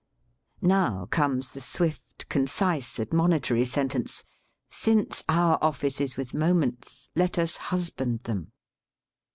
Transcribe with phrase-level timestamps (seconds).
[0.63, 4.23] Now comes the swift, concise, admonitory sentence:
[4.67, 8.51] "Since our office is with moments, let us husband them."